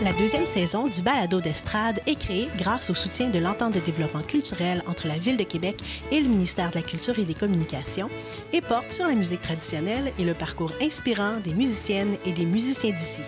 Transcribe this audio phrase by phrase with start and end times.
[0.00, 4.22] La deuxième saison du balado d'estrade est créée grâce au soutien de l'entente de développement
[4.22, 5.82] culturel entre la Ville de Québec
[6.12, 8.08] et le ministère de la Culture et des Communications
[8.52, 12.92] et porte sur la musique traditionnelle et le parcours inspirant des musiciennes et des musiciens
[12.92, 13.22] d'ici.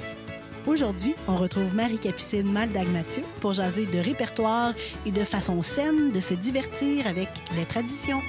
[0.64, 4.72] Aujourd'hui, on retrouve Marie-Capucine Maldag-Mathieu pour jaser de répertoire
[5.04, 8.20] et de façon saine de se divertir avec les traditions.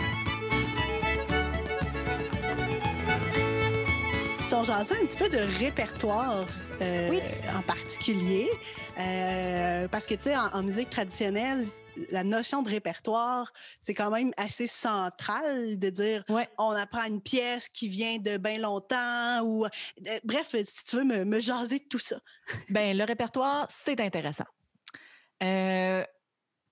[4.71, 6.48] Jasait un petit peu de répertoire
[6.79, 7.20] euh,
[7.57, 8.49] en particulier,
[8.98, 11.66] euh, parce que, tu sais, en, musique traditionnelle,
[12.09, 13.51] la notion de répertoire,
[13.82, 16.23] c'est quand même assez central de dire
[16.57, 19.65] on apprend une pièce qui vient de bien longtemps ou.
[19.65, 22.21] Euh, bref, si tu veux me, me jaser de tout ça.
[22.70, 24.48] ben le répertoire, c'est intéressant.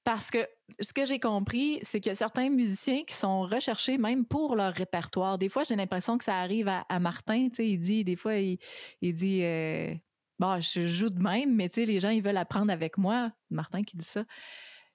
[0.06, 0.48] parce que
[0.80, 4.56] ce que j'ai compris, c'est qu'il y a certains musiciens qui sont recherchés même pour
[4.56, 5.38] leur répertoire.
[5.38, 7.50] Des fois, j'ai l'impression que ça arrive à, Martin.
[7.50, 8.58] Tu sais, il dit, des fois, il,
[9.02, 9.44] dit,
[10.40, 13.32] bon, je joue de même, mais tu sais, les gens, ils veulent apprendre avec moi.
[13.50, 14.24] Martin qui dit ça.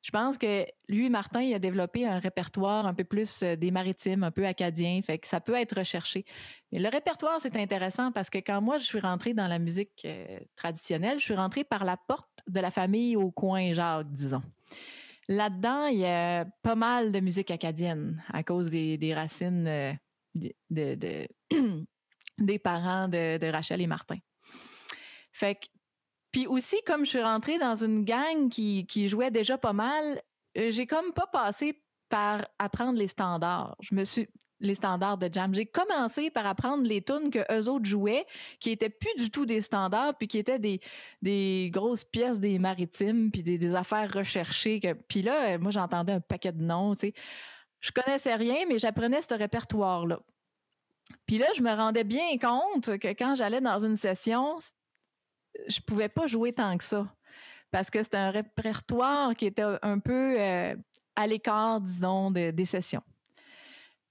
[0.05, 3.71] Je pense que lui, Martin, il a développé un répertoire un peu plus euh, des
[3.71, 6.27] maritimes, un peu acadien, fait que ça peut être recherché.
[6.71, 10.03] Mais le répertoire, c'est intéressant parce que quand moi, je suis rentrée dans la musique
[10.05, 14.43] euh, traditionnelle, je suis rentrée par la porte de la famille au coin Jacques, disons.
[15.29, 19.93] Là-dedans, il y a pas mal de musique acadienne à cause des, racines euh,
[20.35, 21.29] de,
[22.39, 24.19] des parents de Rachel et Martin.
[25.33, 25.67] Fait que,
[26.31, 30.21] puis aussi, comme je suis rentrée dans une gang qui, qui jouait déjà pas mal,
[30.57, 33.77] euh, j'ai comme pas passé par apprendre les standards.
[33.81, 34.29] Je me suis
[34.67, 35.55] les standards de jam.
[35.55, 38.27] J'ai commencé par apprendre les tunes que eux autres jouaient,
[38.61, 43.31] qui étaient plus du tout des standards, puis qui étaient des, grosses pièces des maritimes,
[43.31, 44.81] puis des, affaires recherchées.
[45.09, 47.15] Puis là, moi, j'entendais un paquet de noms, tu sais.
[47.81, 50.21] Je connaissais rien, mais j'apprenais ce répertoire-là.
[51.27, 54.59] Puis là, je me rendais bien compte que quand j'allais dans une session,
[55.69, 57.07] je pouvais pas jouer tant que ça
[57.71, 60.77] parce que c'était un répertoire qui était un peu euh,
[61.17, 63.03] à l'écart, disons, des sessions.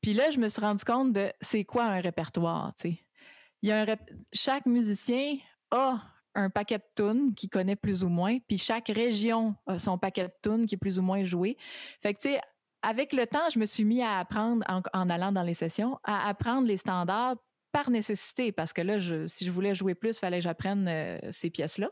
[0.03, 2.99] Puis là, je me suis rendu compte de c'est quoi un répertoire, tu sais.
[3.61, 3.95] Il y a
[4.33, 5.37] chaque musicien
[5.71, 6.01] a
[6.35, 10.25] un paquet de tunes qu'il connaît plus ou moins, puis chaque région a son paquet
[10.25, 11.57] de tunes qui est plus ou moins joué.
[12.01, 12.41] Fait que, tu sais,
[12.81, 16.27] avec le temps, je me suis mis à apprendre, en, allant dans les sessions, à
[16.27, 17.37] apprendre les standards
[17.71, 21.17] par nécessité, parce que là, je, si je voulais jouer plus, fallait que j'apprenne euh,
[21.31, 21.91] ces pièces-là,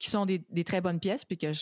[0.00, 1.24] qui sont des, très bonnes pièces.
[1.24, 1.52] Puis, que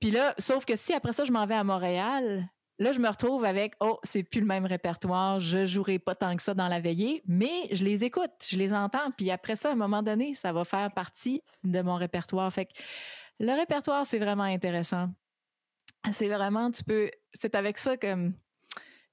[0.00, 2.46] puis là, sauf que si après ça, je m'en vais à Montréal,
[2.78, 6.36] là, je me retrouve avec Oh, c'est plus le même répertoire, je jouerai pas tant
[6.36, 9.10] que ça dans la veillée, mais je les écoute, je les entends.
[9.16, 12.52] Puis après ça, à un moment donné, ça va faire partie de mon répertoire.
[12.52, 12.72] Fait que
[13.40, 15.08] le répertoire, c'est vraiment intéressant.
[16.12, 18.30] C'est vraiment, tu peux, c'est avec ça que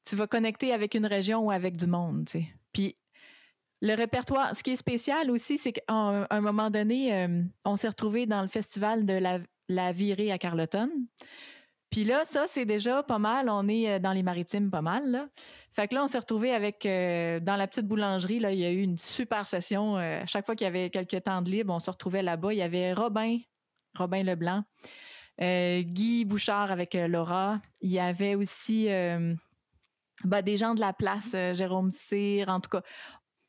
[0.06, 2.30] tu vas connecter avec une région ou avec du monde.
[2.72, 2.98] Puis
[3.82, 7.90] le répertoire, ce qui est spécial aussi, c'est qu'à un moment donné, euh, on s'est
[7.90, 10.90] retrouvé dans le festival de la, la virée à Carleton.
[11.94, 13.50] Puis là, ça, c'est déjà pas mal.
[13.50, 15.30] On est euh, dans les maritimes pas mal.
[15.74, 18.66] Fait que là, on s'est retrouvé avec, euh, dans la petite boulangerie, là, il y
[18.66, 19.96] a eu une super session.
[19.96, 22.52] à chaque fois qu'il y avait quelques temps de libre, on se retrouvait là-bas.
[22.52, 23.38] Il y avait Robin,
[23.96, 24.64] Robin Leblanc,
[25.40, 27.62] Guy Bouchard avec Laura.
[27.82, 28.88] Il y avait aussi
[30.24, 32.82] bah, des gens de la place, Jérôme Cyr, en tout cas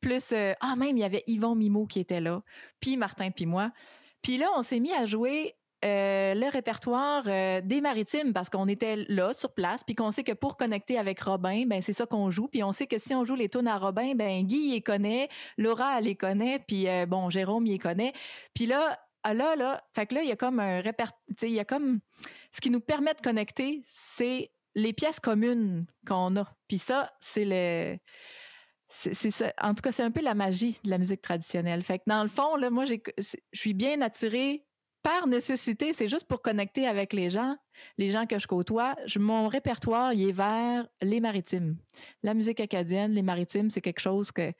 [0.04, 2.42] plus euh, ah même il y avait Yvon Mimo qui était là,
[2.78, 3.72] puis Martin puis moi.
[4.20, 8.68] Puis là on s'est mis à jouer euh, le répertoire euh, des maritimes parce qu'on
[8.68, 12.06] était là sur place puis qu'on sait que pour connecter avec Robin ben c'est ça
[12.06, 14.72] qu'on joue puis on sait que si on joue les tunes à Robin ben Guy
[14.72, 15.28] les connaît,
[15.58, 18.12] Laura elle les connaît puis bon Jérôme les connaît.
[18.54, 21.52] Puis là ah, là là fait que là il y a comme un répertoire il
[21.52, 22.00] y a comme
[22.52, 26.46] ce qui nous permet de connecter c'est les pièces communes qu'on a.
[26.66, 27.98] Puis ça c'est le
[28.88, 31.82] c'est En tout cas, c'est un peu la magie de la musique traditionnelle.
[31.82, 32.94] Fait que dans le fond, là, moi, je
[33.52, 34.64] suis bien attirée
[35.04, 35.92] par nécessité.
[35.92, 37.56] C'est juste pour connecter avec les gens,
[37.98, 38.96] les gens que je côtoie.
[39.16, 41.76] mon répertoire, il est vers les maritimes.
[42.22, 44.50] La musique acadienne, les maritimes, c'est quelque chose que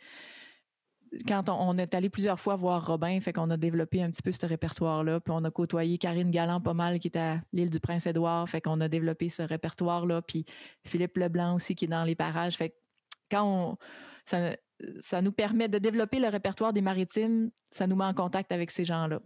[1.27, 4.33] quand on, est allé plusieurs fois voir Robin, fait qu'on a développé un petit peu
[4.33, 5.21] ce répertoire-là.
[5.21, 8.49] Puis on a côtoyé Karine Galland pas mal, qui est à l'île du Prince-Édouard.
[8.49, 10.23] Fait qu'on a développé ce répertoire-là.
[10.23, 10.45] Puis
[10.85, 12.57] Philippe Leblanc aussi, qui est dans les parages.
[12.57, 12.75] Fait que
[13.31, 13.79] quand
[14.27, 18.71] ça, nous permet de développer le répertoire des maritimes, ça nous met en contact avec
[18.71, 19.21] ces gens-là.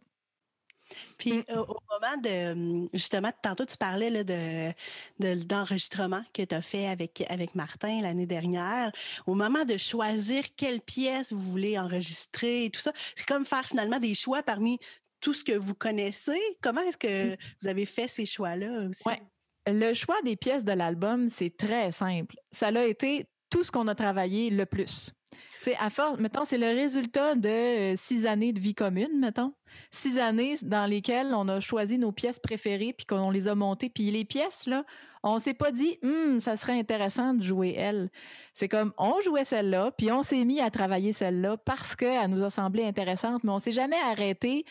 [1.16, 1.44] Puis mm.
[1.58, 6.86] au, moment de, hum, justement, tantôt tu parlais là, de, d'enregistrement que tu as fait
[6.86, 8.92] avec, avec Martin l'année dernière.
[9.26, 13.66] Au moment de choisir quelle pièce vous voulez enregistrer et tout ça, c'est comme faire
[13.66, 14.78] finalement des choix parmi
[15.20, 16.40] tout ce que vous connaissez.
[16.60, 17.36] Comment est-ce que mm.
[17.62, 19.02] vous avez fait ces choix-là aussi?
[19.06, 19.22] Ouais.
[19.66, 22.36] Le choix des pièces de l'album, c'est très simple.
[22.52, 25.12] Ça a été tout ce qu'on a travaillé le plus.
[25.60, 29.52] C'est à force, mettons, c'est le résultat de euh, six années de vie commune, mettons.
[29.90, 33.90] Six années dans lesquelles on a choisi nos pièces préférées puis qu'on les a montées.
[33.90, 34.84] Puis les pièces, là,
[35.22, 38.08] on s'est pas dit, hum, ça serait intéressant de jouer elle.
[38.54, 42.42] C'est comme, on jouait celle-là, puis on s'est mis à travailler celle-là parce qu'elle nous
[42.42, 44.64] a semblé intéressante, mais on s'est jamais arrêté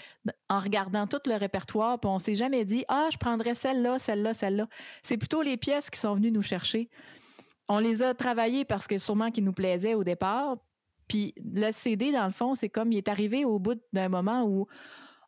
[0.49, 4.33] en regardant tout le répertoire, puis on s'est jamais dit, ah, je prendrais celle-là, celle-là,
[4.33, 4.67] celle-là.
[5.03, 6.89] C'est plutôt les pièces qui sont venues nous chercher
[7.67, 10.57] on les a travaillées parce que sûrement qu'ils nous plaisaient au départ.
[11.07, 14.43] Puis le CD, dans le fond, c'est comme il est arrivé au bout d'un moment
[14.43, 14.67] où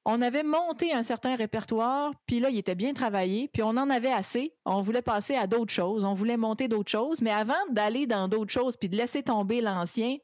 [0.06, 3.90] on avait monté un certain répertoire, puis là, il était bien travaillé, puis on en
[3.90, 4.56] avait assez.
[4.66, 8.28] On voulait passer à d'autres choses, on voulait monter d'autres choses, mais avant d'aller dans
[8.28, 10.18] d'autres choses, puis de laisser tomber l'ancien,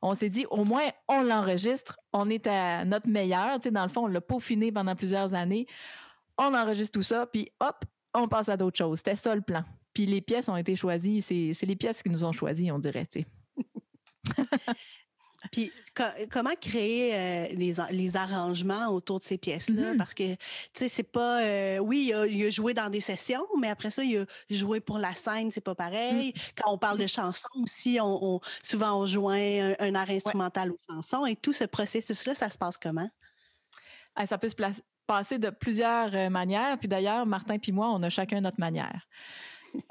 [0.00, 3.56] on s'est dit, au moins, on l'enregistre, on est à notre meilleur.
[3.56, 5.66] Tu sais, dans le fond, on l'a peaufiné pendant plusieurs années.
[6.38, 7.84] On enregistre tout ça, puis hop,
[8.14, 8.98] on passe à d'autres choses.
[8.98, 9.64] C'était ça le plan.
[9.96, 11.22] Puis les pièces ont été choisies.
[11.22, 13.24] C'est les pièces qui nous ont choisies, on dirait, tu
[15.52, 15.72] Puis
[16.30, 19.94] comment créer euh, les, arrangements autour de ces pièces-là?
[19.94, 19.96] Mm-hmm.
[19.96, 20.38] Parce que, tu
[20.74, 21.40] sais, c'est pas...
[21.40, 24.80] Euh, oui, il a, a, joué dans des sessions, mais après ça, il a joué
[24.80, 26.28] pour la scène, c'est pas pareil.
[26.28, 26.32] Mm.
[26.56, 31.24] Quand on parle de chansons aussi, on, souvent on joint un, art instrumental aux chansons.
[31.24, 33.08] Et tout ce processus-là, ça se passe comment?
[34.14, 34.56] Ah, ça peut se
[35.06, 36.76] passer de plusieurs euh, manières.
[36.78, 39.08] Puis d'ailleurs, Martin puis moi, on a chacun notre manière.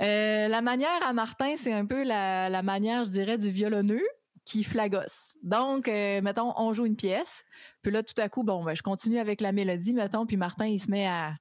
[0.02, 4.06] Euh, la manière à Martin, c'est un peu la, manière, je dirais, du violonneux
[4.46, 5.38] qui flagosse.
[5.42, 7.44] Donc, euh, mettons, on joue une pièce,
[7.82, 10.68] puis là, tout à coup, bon, ben, je continue avec la mélodie, mettons, puis Martin,
[10.68, 11.34] il se met à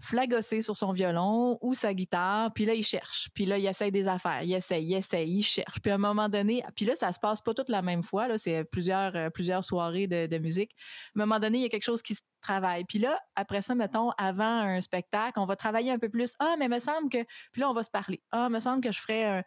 [0.00, 3.90] flagosser sur son violon ou sa guitare, puis là, il cherche, puis là, il essaye
[3.90, 6.94] des affaires, il essaye, il essaye, il cherche, puis à un moment donné, puis là,
[6.94, 10.38] ça se passe pas toute la même fois, là, c'est plusieurs, euh, plusieurs soirées de,
[10.38, 10.70] musique.
[11.16, 12.84] À un moment donné, il y a quelque chose qui se travaille.
[12.84, 16.30] Puis là, après ça, mettons, avant un spectacle, on va travailler un peu plus.
[16.38, 17.24] Ah, mais me semble que...
[17.50, 18.22] Puis là, on va se parler.
[18.30, 19.42] Ah, me semble que je ferais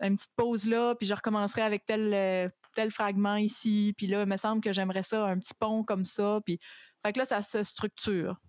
[0.00, 4.22] une petite pause là, puis je recommencerai avec tel, euh, tel fragment ici, puis là,
[4.22, 6.58] il me semble que j'aimerais ça, un petit pont comme ça, puis...
[7.04, 8.40] Fait que là, ça se structure.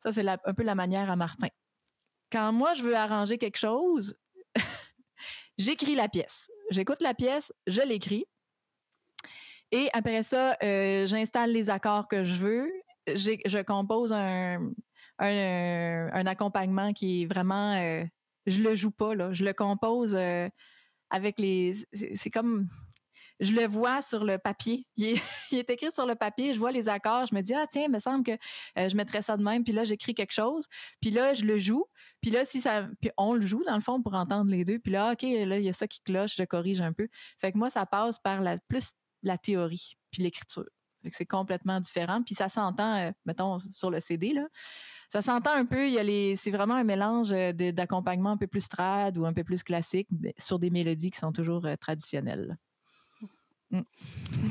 [0.00, 1.48] Ça, c'est un peu la manière à Martin.
[2.30, 4.16] Quand moi, je veux arranger quelque chose,
[5.58, 6.50] j'écris la pièce.
[6.70, 8.26] J'écoute la pièce, je l'écris.
[9.70, 12.70] Et après ça, euh, j'installe les accords que je veux.
[13.06, 14.70] Je compose un,
[15.18, 17.74] un, accompagnement qui est vraiment...
[17.74, 18.04] Euh,
[18.46, 19.32] je le joue pas, là.
[19.32, 20.48] Je le compose euh,
[21.10, 21.74] avec les...
[21.92, 22.68] C'est comme
[23.40, 24.86] je le vois sur le papier.
[24.96, 25.18] Il
[25.52, 27.90] est, écrit sur le papier, je vois les accords, je me dis, ah tiens, il
[27.90, 28.32] me semble que
[28.78, 30.66] euh, je mettrais ça de même, puis là, j'écris quelque chose,
[31.00, 31.86] puis là, je le joue,
[32.20, 32.88] puis là, si ça...
[33.00, 35.58] Puis on le joue, dans le fond, pour entendre les deux, puis là, OK, là,
[35.58, 37.08] il y a ça qui cloche, je corrige un peu.
[37.38, 38.90] Fait que moi, ça passe par la plus
[39.22, 40.66] la théorie, puis l'écriture.
[41.04, 44.48] Que c'est complètement différent, puis ça s'entend, euh, mettons, sur le CD, là
[45.10, 45.88] ça s'entend un peu.
[45.88, 49.32] Il y a c'est vraiment un mélange euh, d'accompagnement un peu plus trad ou un
[49.32, 52.58] peu plus classique, sur des mélodies qui sont toujours traditionnelles.
[53.70, 53.82] Mm.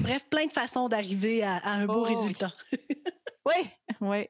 [0.02, 2.54] Bref, plein de façons d'arriver à, un beau oh, résultat.
[3.46, 3.70] oui,
[4.02, 4.28] oui.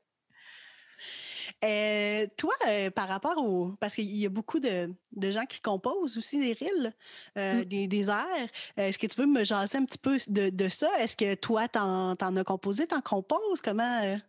[1.65, 3.71] Euh, toi, euh, par rapport au.
[3.79, 6.93] Parce qu'il y a beaucoup de, gens qui composent aussi des reels,
[7.37, 7.65] euh, mm.
[7.65, 8.49] des, airs.
[8.77, 10.87] Est-ce que tu veux me jaser un petit peu de, ça?
[10.99, 13.61] Est-ce que toi, t'en, en as composé, t'en composes?
[13.63, 14.19] Comment,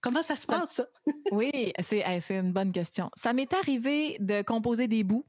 [0.00, 0.86] comment ça se passe, ça?
[1.32, 3.10] oui, c'est, c'est une bonne question.
[3.16, 5.26] Ça m'est arrivé de composer des bouts,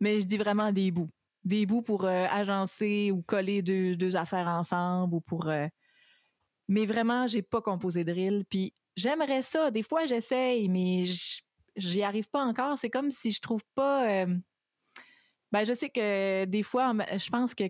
[0.00, 1.10] mais je dis vraiment des bouts
[1.44, 5.48] des bouts pour euh, agencer ou coller deux, affaires ensemble ou pour.
[5.48, 5.66] Euh,
[6.68, 8.44] mais vraiment, j'ai pas composé de drill.
[8.48, 9.70] Puis j'aimerais ça.
[9.70, 11.04] Des fois, j'essaye, mais
[11.76, 12.78] j'y arrive pas encore.
[12.78, 14.22] C'est comme si je trouve pas.
[14.22, 14.36] Euh,
[15.52, 17.64] ben, je sais que des fois, je pense que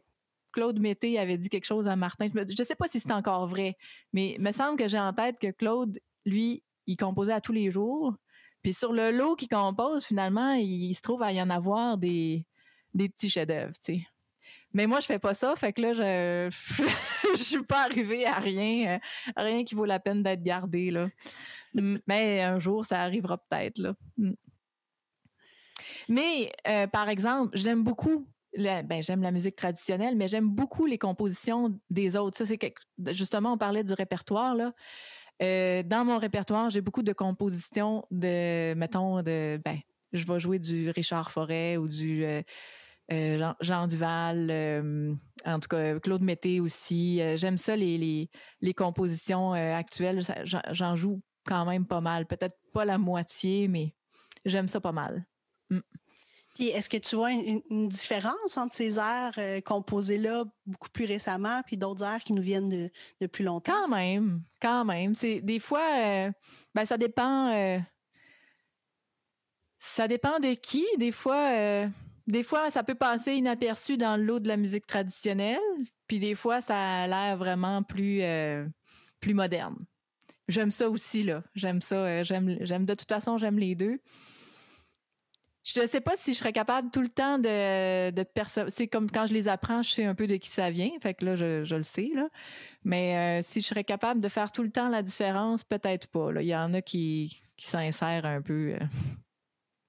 [0.52, 2.28] Claude Mété avait dit quelque chose à Martin.
[2.34, 3.76] Je sais pas si c'est encore vrai,
[4.12, 7.52] mais il me semble que j'ai en tête que Claude, lui, il composait à tous
[7.52, 8.14] les jours.
[8.62, 12.44] Puis sur le lot qu'il compose, finalement, il se trouve à y en avoir des,
[12.94, 14.06] des petits chefs-d'œuvre, tu sais.
[14.72, 16.48] Mais moi, je fais pas ça, fait que là, je
[17.36, 18.98] je suis pas arrivée à rien, euh,
[19.36, 21.08] rien qui vaut la peine d'être gardé là.
[22.06, 23.94] Mais un jour, ça arrivera peut-être là.
[24.16, 24.32] Mm.
[26.08, 30.98] Mais euh, par exemple, j'aime beaucoup ben, j'aime la musique traditionnelle, mais j'aime beaucoup les
[30.98, 32.36] compositions des autres.
[32.36, 32.58] Ça, c'est
[33.12, 34.72] justement, on parlait du répertoire là.
[35.40, 39.78] Euh, dans mon répertoire, j'ai beaucoup de compositions de, mettons, de, ben,
[40.12, 42.26] je vais jouer du Richard Forêt ou du
[43.10, 44.50] Jean, Duval,
[45.44, 47.20] en tout cas, Claude Mété aussi.
[47.36, 48.28] J'aime ça, les,
[48.60, 50.22] les, compositions actuelles.
[50.44, 52.26] J'en joue quand même pas mal.
[52.26, 53.94] Peut-être pas la moitié, mais
[54.44, 55.26] j'aime ça pas mal.
[55.70, 55.80] Mm.
[56.54, 61.76] Puis est-ce que tu vois une, différence entre ces airs composés-là beaucoup plus récemment puis
[61.76, 62.90] d'autres airs qui nous viennent
[63.20, 63.72] de, plus longtemps?
[63.72, 65.14] Quand même, quand même.
[65.14, 66.30] C'est des fois,
[66.74, 67.82] ben, ça dépend.
[69.78, 70.84] ça dépend de qui.
[70.98, 71.88] Des fois,
[72.30, 75.58] des fois, ça peut passer inaperçu dans l'eau de la musique traditionnelle,
[76.06, 78.66] puis des fois, ça a l'air vraiment plus, euh,
[79.20, 79.76] plus moderne.
[80.48, 81.42] J'aime ça aussi, là.
[81.54, 81.96] J'aime ça.
[81.96, 84.00] Euh, j'aime, j'aime, de toute façon, j'aime les deux.
[85.62, 88.24] Je ne sais pas si je serais capable tout le temps de, de
[88.68, 90.90] C'est comme quand je les apprends, je sais un peu de qui ça vient.
[91.00, 92.10] Fait que là, je, le sais.
[92.14, 92.28] Là.
[92.82, 96.32] Mais euh, si je serais capable de faire tout le temps la différence, peut-être pas.
[96.32, 96.42] Là.
[96.42, 98.74] Il y en a qui, qui s'insèrent un peu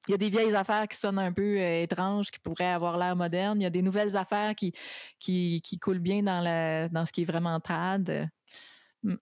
[0.07, 2.97] il y a des vieilles affaires qui sonnent un peu euh, étranges, qui pourraient avoir
[2.97, 3.59] l'air modernes.
[3.61, 4.73] Il y a des nouvelles affaires qui,
[5.19, 8.29] qui, coulent bien dans, la, dans ce qui est vraiment trad.
[9.03, 9.15] Mm.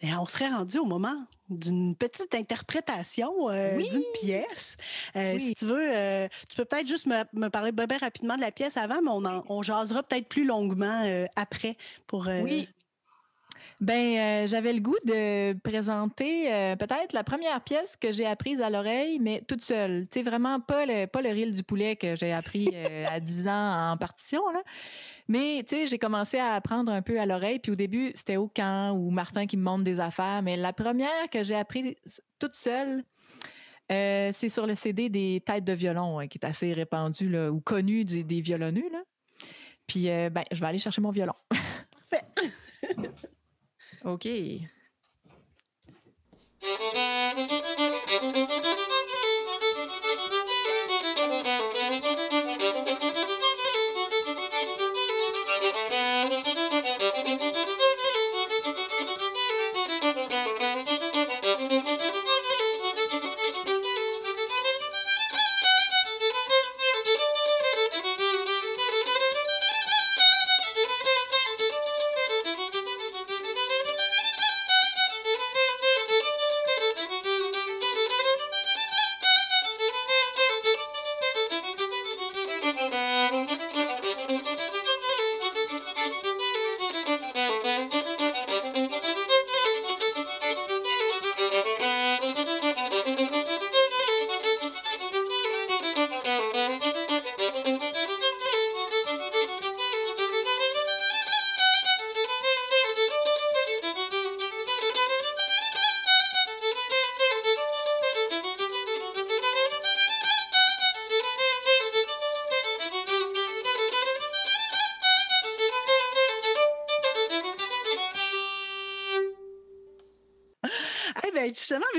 [0.00, 4.76] Et on serait rendu au moment d'une petite interprétation euh, d'une pièce.
[5.16, 8.76] Euh, si tu veux, tu peux peut-être juste me, parler bien rapidement de la pièce
[8.76, 12.68] avant, mais on, en, on jasera peut-être plus longuement après pour oui.
[13.80, 18.60] Ben, euh, j'avais le goût de présenter euh, peut-être la première pièce que j'ai apprise
[18.60, 20.06] à l'oreille, mais toute seule.
[20.08, 23.20] Tu sais, vraiment pas le, pas le reel du poulet que j'ai appris euh, à
[23.20, 24.62] 10 ans en partition, là.
[25.26, 28.36] Mais, tu sais, j'ai commencé à apprendre un peu à l'oreille, puis au début, c'était
[28.36, 31.96] au camp ou Martin qui me montre des affaires, mais la première que j'ai appris
[32.38, 33.02] toute seule,
[33.88, 37.60] c'est sur le CD des têtes de violon, hein, qui est assez répandu, là, ou
[37.60, 39.02] connu des, des violonneux, là.
[39.86, 41.34] Puis, ben, je vais aller chercher mon violon.
[42.10, 42.26] Parfait.
[44.04, 44.68] OK.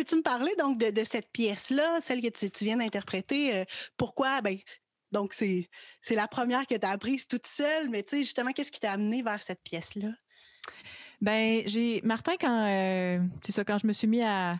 [0.05, 3.55] Veux-tu me parler donc de, cette pièce-là, celle que tu, viens d'interpréter?
[3.55, 3.65] Euh,
[3.97, 4.41] pourquoi?
[4.41, 4.57] Ben,
[5.11, 5.67] donc, c'est
[6.11, 8.91] la première que tu as apprise toute seule, mais tu sais, justement, qu'est-ce qui t'a
[8.91, 10.09] amené vers cette pièce-là?
[11.21, 12.01] Ben, j'ai.
[12.03, 14.59] Martin, quand, euh, ça, quand je me suis mis à,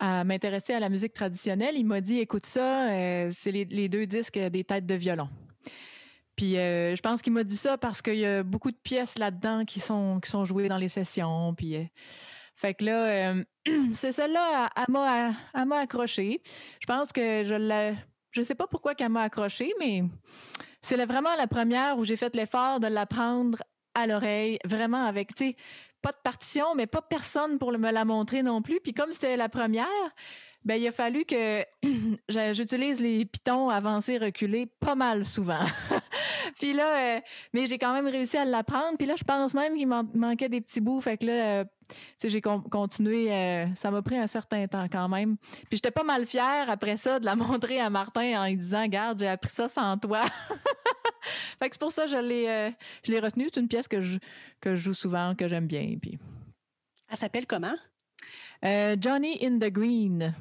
[0.00, 4.38] m'intéresser à la musique traditionnelle, il m'a dit écoute ça, euh, c'est les, deux disques
[4.38, 5.28] des têtes de violon.
[6.36, 9.64] Puis je pense qu'il m'a dit ça parce qu'il y a beaucoup de pièces là-dedans
[9.64, 11.52] qui sont, qui sont jouées dans les sessions.
[11.56, 11.74] Puis
[12.58, 13.44] fait que là, euh,
[13.94, 16.42] c'est celle-là, elle, m'a accroché.
[16.80, 17.94] Je pense que je ne
[18.32, 20.02] Je sais pas pourquoi qu'elle m'a accroché, mais
[20.82, 23.62] c'est vraiment la première où j'ai fait l'effort de l'apprendre
[23.94, 25.56] à l'oreille, vraiment avec, tu sais,
[26.02, 28.80] pas de partition, mais pas personne pour me la montrer non plus.
[28.80, 29.86] Puis comme c'était la première,
[30.64, 31.64] ben, il a fallu que
[32.28, 35.64] j'utilise les pitons avancés, reculés pas mal souvent.
[36.58, 37.20] puis là, euh,
[37.52, 38.96] mais j'ai quand même réussi à l'apprendre.
[38.96, 41.00] Puis là, je pense même qu'il manquait des petits bouts.
[41.00, 41.64] Fait que là, euh,
[42.22, 43.32] j'ai continué.
[43.32, 45.36] Euh, ça m'a pris un certain temps quand même.
[45.36, 48.86] Puis j'étais pas mal fière après ça de la montrer à Martin en lui disant,
[48.86, 50.22] garde, j'ai appris ça sans toi.
[51.60, 52.74] fait que c'est pour ça que je l'ai,
[53.04, 53.48] je l'ai retenue.
[53.52, 54.18] C'est une pièce que je,
[54.60, 55.96] que je joue souvent, que j'aime bien.
[56.00, 56.18] Puis.
[57.10, 57.74] Elle s'appelle comment?
[58.62, 60.34] Johnny in the Green.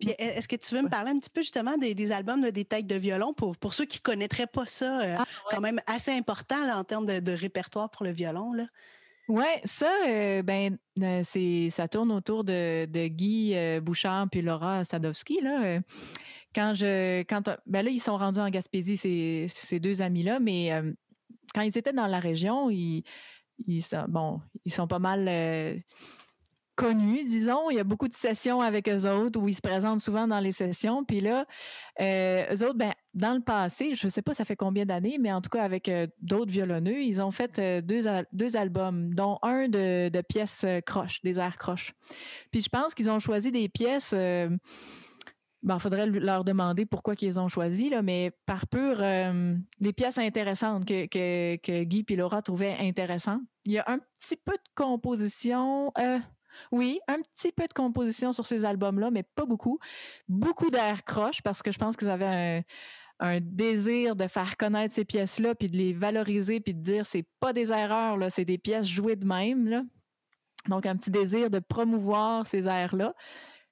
[0.00, 2.86] Puis est-ce que tu veux me parler un petit peu justement des, albums des têtes
[2.86, 6.10] de violon pour, pour ceux qui ne connaîtraient pas ça, euh, ah, quand même assez
[6.10, 8.52] important en termes de, répertoire pour le violon?
[8.54, 8.64] Là?
[9.28, 10.78] Oui, ça, euh, ben,
[11.24, 15.40] c'est, ça tourne autour de, Guy Bouchard puis Laura Sadowski.
[15.42, 15.80] Là.
[16.54, 20.72] Quand je, quand, ben là, ils sont rendus en Gaspésie, ces, ces deux amis-là, mais
[21.54, 23.04] quand ils étaient dans la région, ils,
[23.66, 25.28] ils, bon, ils sont pas mal
[26.74, 27.70] connus, disons.
[27.70, 30.40] Il y a beaucoup de sessions avec eux autres où ils se présentent souvent dans
[30.40, 31.04] les sessions.
[31.04, 31.44] Puis là,
[32.00, 35.18] euh, eux autres, ben, dans le passé, je ne sais pas ça fait combien d'années,
[35.20, 39.12] mais en tout cas avec euh, d'autres violonneux, ils ont fait euh, deux, deux albums,
[39.12, 41.92] dont un de, de pièces croches, des airs croches.
[42.50, 44.12] Puis je pense qu'ils ont choisi des pièces.
[44.12, 44.58] il
[45.62, 49.02] ben, faudrait leur demander pourquoi qu'ils ont choisi, là, mais par pur
[49.80, 53.42] des pièces intéressantes que, que, que Guy et Laura trouvaient intéressantes.
[53.66, 55.92] Il y a un petit peu de composition.
[56.72, 59.78] Oui, un petit peu de composition sur ces albums-là, mais pas beaucoup.
[60.28, 62.64] Beaucoup d'air croche parce que je pense qu'ils avaient
[63.20, 67.26] un, désir de faire connaître ces pièces-là, puis de les valoriser, puis de dire c'est
[67.38, 69.68] pas des erreurs, là, c'est des pièces jouées de même.
[69.68, 69.82] Là.
[70.68, 73.14] Donc, un petit désir de promouvoir ces airs-là.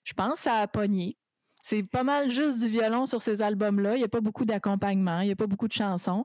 [0.05, 0.67] Je pense que ça a.
[1.69, 3.95] C'est pas mal juste du violon sur ces albums-là.
[3.97, 6.25] Il n'y a pas beaucoup d'accompagnement, il n'y a pas beaucoup de chansons.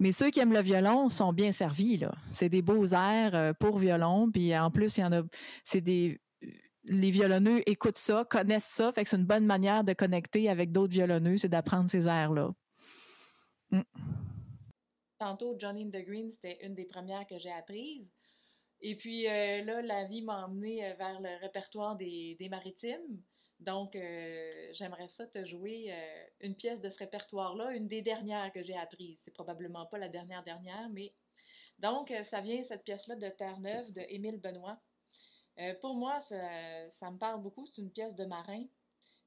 [0.00, 2.00] Mais ceux qui aiment le violon sont bien servis.
[2.32, 4.28] C'est des beaux airs euh, pour violon.
[4.32, 5.22] Puis en plus, il y en a.
[5.62, 6.20] C'est des.
[6.86, 8.90] Les violonneux écoutent ça, connaissent ça.
[8.92, 12.50] Fait que c'est une bonne manière de connecter avec d'autres violonneux, c'est d'apprendre ces airs-là.
[13.70, 13.82] Mm.
[15.20, 18.10] Tantôt, Johnny in the Green, c'était une des premières que j'ai apprises.
[18.80, 23.22] Et puis euh, là, la vie m'a emmené euh, vers le répertoire des, des maritimes.
[23.60, 28.50] Donc, euh, j'aimerais ça te jouer euh, une pièce de ce répertoire-là, une des dernières
[28.52, 29.20] que j'ai apprises.
[29.22, 31.12] C'est probablement pas la dernière dernière, mais
[31.78, 34.80] donc euh, ça vient cette pièce-là de Terre-Neuve de Émile Benoît.
[35.82, 37.66] pour moi, ça, me parle beaucoup.
[37.66, 38.64] C'est une pièce de marin.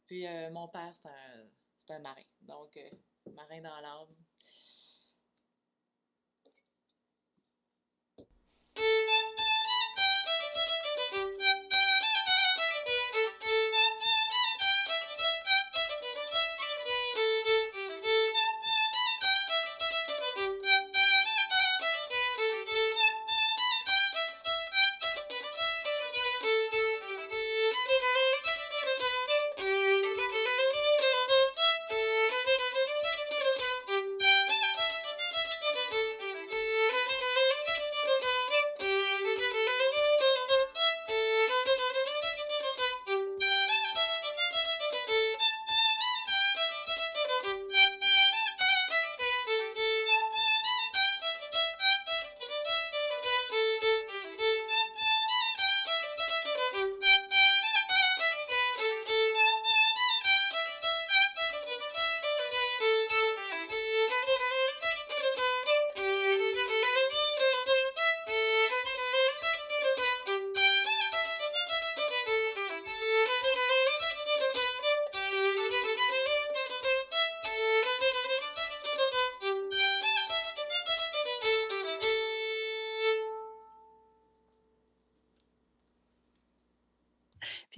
[0.08, 2.24] Puis mon père, c'est un, un, marin.
[2.42, 2.80] Donc,
[3.36, 4.16] marin dans l'âme.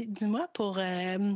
[0.03, 1.33] Dis-moi, pour, euh,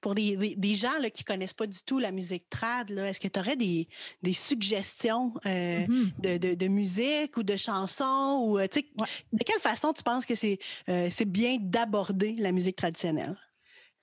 [0.00, 3.28] pour des, gens là, qui ne connaissent pas du tout la musique trad, est-ce que
[3.28, 3.88] tu aurais des,
[4.32, 6.56] suggestions euh, mm-hmm.
[6.56, 8.40] de, musique ou de chansons?
[8.44, 13.36] Ou, euh, De quelle façon tu penses que c'est c'est bien d'aborder la musique traditionnelle?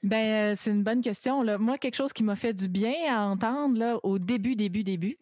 [0.02, 1.44] Ben, c'est une bonne question.
[1.44, 1.58] Là.
[1.58, 5.18] Moi, quelque chose qui m'a fait du bien à entendre là, au début, début, début,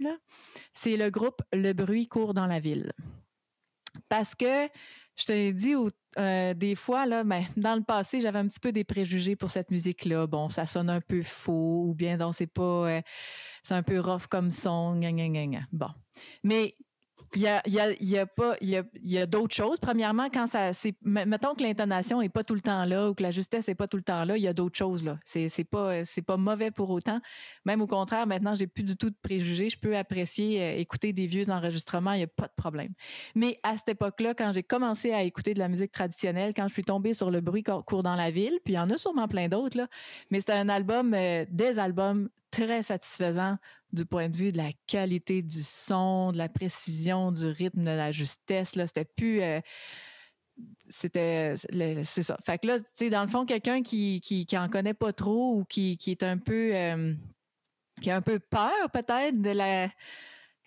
[0.74, 2.94] c'est le groupe Le bruit court dans la ville.
[4.10, 4.68] Parce que
[5.18, 5.76] je t'ai dit
[6.18, 9.50] euh, des fois, là, ben, dans le passé, j'avais un petit peu des préjugés pour
[9.50, 10.28] cette musique-là.
[10.28, 12.62] Bon, ça sonne un peu faux, ou bien donc c'est pas.
[12.62, 13.02] Euh,
[13.64, 15.00] c'est un peu rough comme son.
[15.72, 15.90] Bon.
[16.44, 16.76] Mais
[17.36, 17.48] il y
[18.18, 19.80] a, pas, il y a, d'autres choses.
[19.80, 23.24] Premièrement, quand ça, c'est, mettons que l'intonation est pas tout le temps là ou que
[23.24, 25.20] la justesse est pas tout le temps là, il y a d'autres choses là.
[25.26, 27.20] C'est, c'est pas, c'est pas mauvais pour autant.
[27.66, 29.70] Même au contraire, maintenant, j'ai plus du tout de préjugés.
[29.70, 32.94] Je peux apprécier, euh, écouter des vieux enregistrements, il y a pas de problème.
[33.36, 36.74] Mais à cette époque-là, quand j'ai commencé à écouter de la musique traditionnelle, quand je
[36.74, 39.28] suis tombée sur le bruit court dans la ville, puis il y en a sûrement
[39.28, 39.88] plein d'autres là,
[40.32, 43.58] mais c'était un album, euh, des albums très satisfaisant
[43.94, 47.92] du point de vue de la qualité du son, de la précision, du rythme, de
[47.92, 48.76] la justesse.
[48.76, 49.42] Là, c'était plus.
[49.42, 49.62] Euh,
[50.90, 51.54] c'était.
[52.04, 52.38] C'est ça.
[52.46, 55.14] Fait que là, tu sais, dans le fond, quelqu'un qui, qui, qui, en connaît pas
[55.14, 56.76] trop ou qui, qui est un peu.
[56.76, 57.14] Euh,
[58.02, 59.90] qui a un peu peur, peut-être, de la.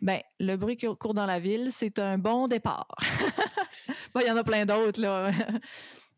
[0.00, 2.88] Ben, le bruit qui court dans la ville, c'est un bon départ.
[4.16, 5.30] Il y en a plein d'autres, là.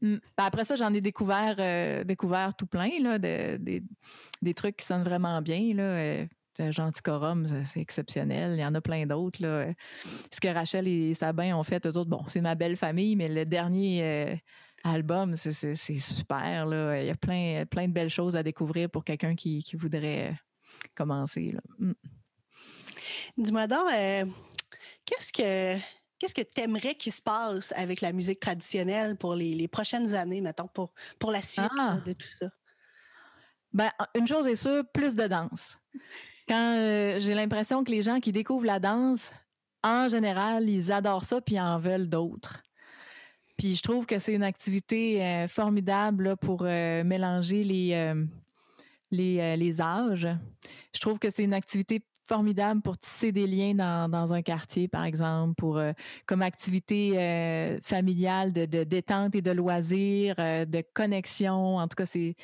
[0.03, 0.17] Mm.
[0.37, 4.85] Ben, après ça, j'en ai découvert, euh, découvert tout plein, là, de, des trucs qui
[4.85, 5.73] sonnent vraiment bien.
[5.75, 6.27] Là.
[6.59, 8.55] Genticorum, c'est exceptionnel.
[8.57, 9.41] Il y en a plein d'autres.
[10.31, 13.29] Ce que Rachel et Sabin ont fait, eux autres, bon, c'est ma belle famille, mais
[13.29, 14.37] le dernier euh,
[14.85, 16.67] album, c'est super.
[16.67, 17.01] Là.
[17.01, 20.35] Il y a plein, plein de belles choses à découvrir pour quelqu'un qui, voudrait euh,
[20.95, 21.55] commencer.
[21.79, 21.93] Mm.
[23.37, 24.25] Dis-moi donc, euh,
[25.05, 25.81] qu'est-ce que
[26.19, 30.41] qu'est-ce que tu aimerais qu'il se passe avec la musique traditionnelle pour les, prochaines années,
[30.41, 31.99] mettons, pour, pour la suite ah!
[32.05, 32.47] de tout ça?
[33.73, 35.79] Ben, une chose est sûre, plus de danse.
[36.49, 39.31] Quand euh, j'ai l'impression que les gens qui découvrent la danse,
[39.83, 42.63] en général, ils adorent ça puis en veulent d'autres.
[43.57, 48.15] Puis je trouve que c'est une activité euh, formidable pour euh, mélanger les,
[49.11, 50.29] les, les, âges.
[50.95, 54.89] Je trouve que c'est une activité formidable pour tisser des liens dans, dans un quartier,
[54.89, 55.81] par exemple, pour
[56.27, 61.77] comme activité familiale de, de, détente et de loisirs, de connexion.
[61.77, 62.37] En tout cas, c'est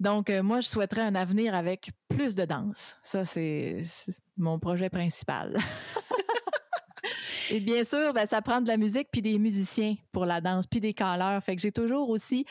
[0.00, 2.96] donc, euh, moi, je souhaiterais un avenir avec plus de danse.
[3.02, 3.84] Ça, c'est
[4.38, 5.58] mon projet principal.
[7.50, 10.66] Et bien sûr, ben, ça prend de la musique puis des musiciens pour la danse,
[10.66, 11.42] puis des caleurs.
[11.44, 12.46] Fait que j'ai toujours aussi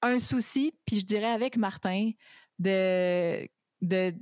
[0.00, 2.12] un souci, puis je dirais avec Martin,
[2.58, 3.46] de,
[3.82, 4.14] de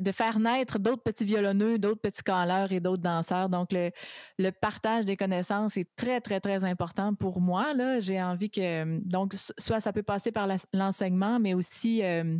[0.00, 3.48] de faire naître d'autres petits violonneux, d'autres petits caleurs et d'autres danseurs.
[3.48, 3.90] Donc, le,
[4.38, 7.74] le, partage des connaissances est très, très, très important pour moi.
[7.74, 12.38] Là, j'ai envie que, donc, soit ça peut passer par l'enseignement, mais aussi euh,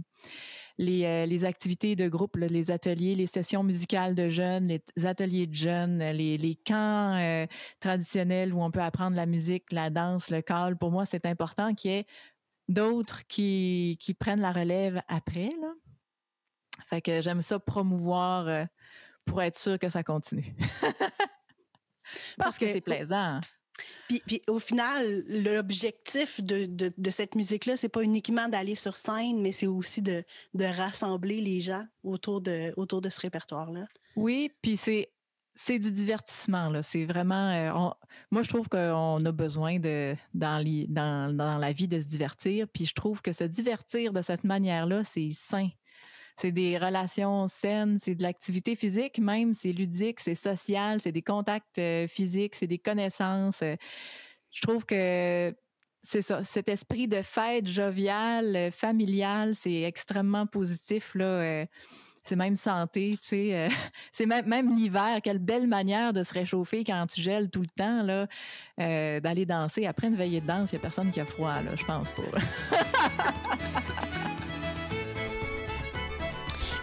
[0.79, 5.47] les, euh, les, activités de groupe, les ateliers, les sessions musicales de jeunes, les ateliers
[5.47, 7.47] de jeunes, les, les camps euh,
[7.81, 10.77] traditionnels où on peut apprendre la musique, la danse, le cal.
[10.77, 12.07] Pour moi, c'est important qu'il y ait
[12.69, 15.51] d'autres qui, qui prennent la relève après.
[15.61, 15.73] Là.
[16.89, 18.65] Fait que j'aime ça promouvoir euh,
[19.25, 20.55] pour être sûr que ça continue.
[22.39, 23.41] Parce, que, c'est plaisant.
[24.09, 28.97] Puis, puis, au final, l'objectif de, de, de, cette musique-là, c'est pas uniquement d'aller sur
[28.97, 30.25] scène, mais c'est aussi de,
[30.55, 33.87] de, rassembler les gens autour de, autour de ce répertoire-là.
[34.17, 35.11] Oui, puis c'est
[35.61, 36.69] c'est du divertissement.
[36.69, 36.85] Là.
[36.85, 37.51] C'est vraiment.
[37.51, 37.91] Euh,
[38.31, 42.69] moi, je trouve qu'on a besoin de dans, dans, dans, la vie de se divertir.
[42.69, 45.69] Puis je trouve que se divertir de cette manière-là, c'est sain
[46.41, 51.23] c'est des relations saines, c'est de l'activité physique même, c'est ludique, c'est social, c'est des
[51.23, 53.63] contacts euh, physiques, c'est des connaissances.
[53.63, 53.77] Euh.
[54.53, 55.55] je trouve que
[56.03, 61.67] c'est ça, cet esprit de fête joviale, euh, familiale, c'est extrêmement positif là.
[62.25, 63.69] c'est même santé, tu sais.
[64.13, 67.69] c'est même, même l'hiver, quelle belle manière de se réchauffer quand tu gèles tout le
[67.77, 68.29] temps, là,
[69.21, 69.87] d'aller danser.
[69.87, 72.09] Après une veillée de danse, il n'y a personne qui a froid, là, je pense.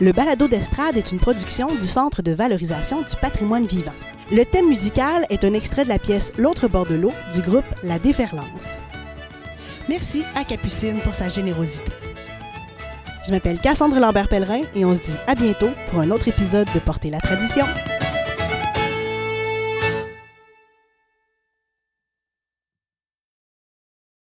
[0.01, 3.93] Le balado d'estrade est une production du Centre de valorisation du patrimoine vivant.
[4.29, 7.63] Le thème musical est un extrait de la pièce L'autre bord de l'eau du groupe
[7.81, 8.77] La Déferlance.
[9.87, 11.93] Merci à Capucine pour sa générosité.
[13.25, 16.79] Je m'appelle Cassandre Lambert-Pellerin et on se dit à bientôt pour un autre épisode de
[16.79, 17.65] Porter la tradition.